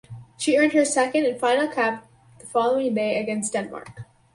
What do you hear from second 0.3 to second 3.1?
She earned her second and final cap the following